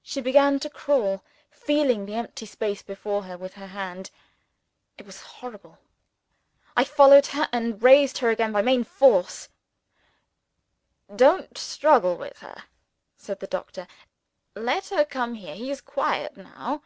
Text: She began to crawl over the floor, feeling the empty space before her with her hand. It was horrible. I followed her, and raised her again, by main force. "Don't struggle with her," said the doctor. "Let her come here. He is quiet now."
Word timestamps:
She 0.00 0.20
began 0.20 0.60
to 0.60 0.70
crawl 0.70 1.00
over 1.02 1.14
the 1.16 1.18
floor, 1.24 1.30
feeling 1.50 2.06
the 2.06 2.14
empty 2.14 2.46
space 2.46 2.82
before 2.82 3.24
her 3.24 3.36
with 3.36 3.54
her 3.54 3.66
hand. 3.66 4.12
It 4.96 5.04
was 5.04 5.22
horrible. 5.22 5.78
I 6.76 6.84
followed 6.84 7.26
her, 7.34 7.48
and 7.50 7.82
raised 7.82 8.18
her 8.18 8.30
again, 8.30 8.52
by 8.52 8.62
main 8.62 8.84
force. 8.84 9.48
"Don't 11.12 11.58
struggle 11.58 12.14
with 12.16 12.38
her," 12.38 12.62
said 13.16 13.40
the 13.40 13.48
doctor. 13.48 13.88
"Let 14.54 14.90
her 14.90 15.04
come 15.04 15.34
here. 15.34 15.56
He 15.56 15.72
is 15.72 15.80
quiet 15.80 16.36
now." 16.36 16.82